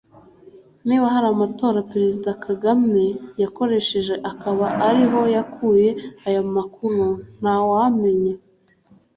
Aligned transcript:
niba 0.87 1.05
hari 1.13 1.27
amatora 1.35 1.87
Perezida 1.91 2.29
Kagame 2.45 3.05
yakoresheje 3.41 4.13
akaba 4.31 4.65
ari 4.87 5.03
ho 5.11 5.21
yakuye 5.35 5.89
aya 6.27 6.41
makuru 6.55 7.05
ntawamenye 7.39 8.33